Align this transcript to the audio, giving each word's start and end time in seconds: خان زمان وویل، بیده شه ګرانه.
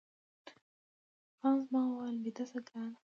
خان 1.39 1.57
زمان 1.67 1.85
وویل، 1.89 2.17
بیده 2.23 2.43
شه 2.49 2.59
ګرانه. 2.67 2.95